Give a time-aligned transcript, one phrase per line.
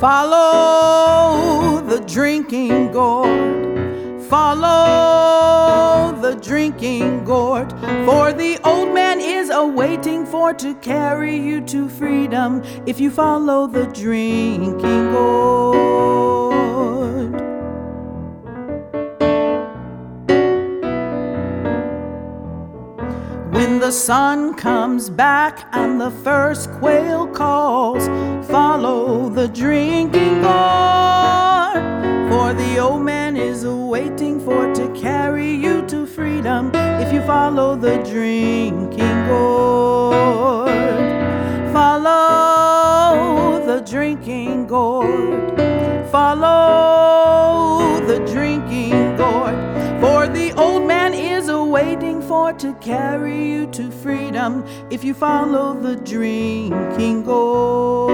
[0.00, 4.22] Follow the drinking gourd.
[4.30, 7.70] Follow the drinking gourd.
[8.06, 13.66] For the old man is awaiting for to carry you to freedom if you follow
[13.66, 16.19] the drinking gourd.
[23.80, 28.06] The sun comes back and the first quail calls,
[28.46, 31.80] follow the drinking gourd.
[32.30, 37.74] For the old man is waiting for to carry you to freedom if you follow
[37.74, 40.68] the drinking gourd.
[41.72, 45.58] Follow the drinking gourd.
[46.10, 47.19] Follow
[52.30, 58.10] for to carry you to freedom if you follow the drinking gourd.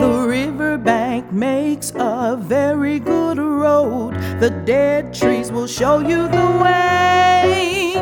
[0.00, 4.14] The riverbank makes a very good road.
[4.38, 7.94] The dead trees will show you the way.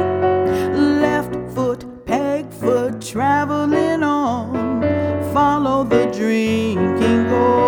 [1.01, 4.83] Left foot, peg foot, traveling on.
[5.33, 7.68] Follow the drinking gourd.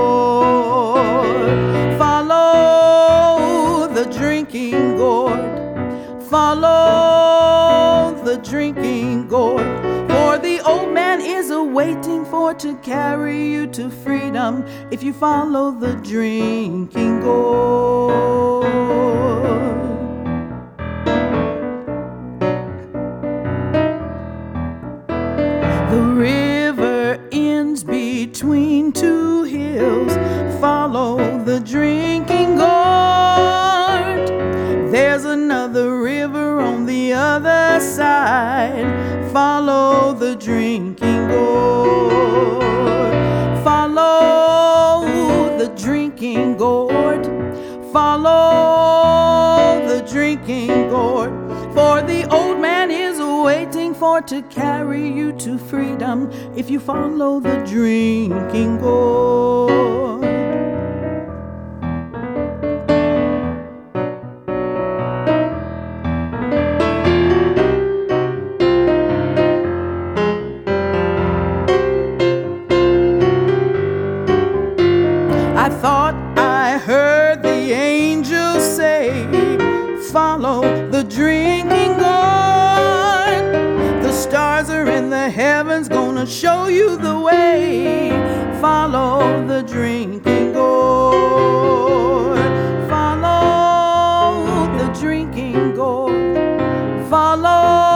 [5.10, 5.40] Gourd.
[6.30, 9.66] Follow the drinking gourd.
[10.08, 15.72] For the old man is awaiting for to carry you to freedom if you follow
[15.72, 18.64] the drinking gourd.
[25.94, 30.12] The river ends between two hills.
[30.60, 32.09] Follow the drinking
[35.50, 38.86] another river on the other side.
[39.32, 42.62] Follow the drinking gourd.
[43.64, 47.26] Follow the drinking gourd.
[47.92, 51.32] Follow the drinking gourd.
[51.74, 57.40] For the old man is waiting for to carry you to freedom if you follow
[57.40, 59.09] the drinking gourd.
[75.60, 79.26] I thought I heard the angels say,
[80.10, 83.44] Follow the drinking gourd.
[84.02, 88.08] The stars are in the heavens, gonna show you the way.
[88.58, 92.38] Follow the drinking gourd.
[92.88, 97.06] Follow the drinking gourd.
[97.10, 97.89] Follow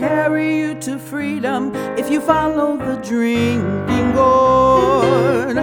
[0.00, 5.58] carry you to freedom if you follow the drinking gourd.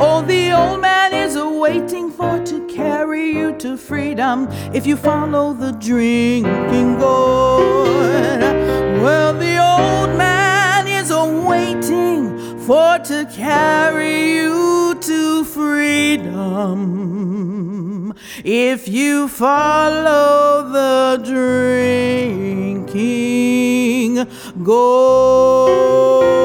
[0.00, 5.52] Oh, the old man is waiting for to carry you to freedom if you follow
[5.52, 8.40] the drinking gourd.
[9.04, 17.51] Well, the old man is waiting for to carry you to freedom
[18.44, 21.20] if you follow the
[22.84, 24.26] drinking
[24.62, 26.41] gourd.